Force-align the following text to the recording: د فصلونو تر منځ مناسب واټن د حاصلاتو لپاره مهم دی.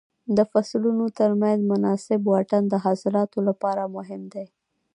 د 0.37 0.39
فصلونو 0.51 1.05
تر 1.19 1.31
منځ 1.41 1.59
مناسب 1.71 2.19
واټن 2.31 2.63
د 2.69 2.75
حاصلاتو 2.85 3.39
لپاره 3.47 3.83
مهم 3.95 4.21
دی. 4.33 4.45